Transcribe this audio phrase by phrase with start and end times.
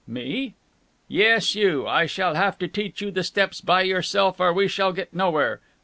[0.07, 0.55] "Me?"
[1.07, 1.85] "Yes, you.
[1.85, 5.61] I shall have to teach you the steps by yourself, or we shall get nowhere.